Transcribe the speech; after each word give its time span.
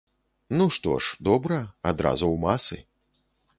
Ну, 0.59 0.65
што 0.77 0.95
ж, 1.07 1.19
добра, 1.29 1.61
адразу 1.93 2.25
ў 2.33 2.43
масы. 2.49 2.83